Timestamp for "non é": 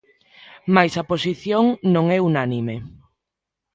1.93-2.19